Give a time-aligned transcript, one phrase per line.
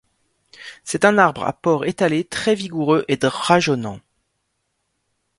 [0.83, 3.99] C'est un arbre à port étalé très vigoureux et drageonnant.